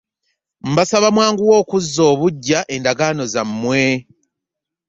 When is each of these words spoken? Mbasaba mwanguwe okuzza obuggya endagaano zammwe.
Mbasaba 0.71 1.07
mwanguwe 1.15 1.53
okuzza 1.61 2.01
obuggya 2.11 2.59
endagaano 2.75 3.23
zammwe. 3.33 3.83